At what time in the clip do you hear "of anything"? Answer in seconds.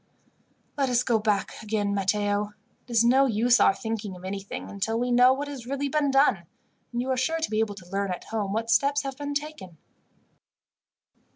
4.15-4.67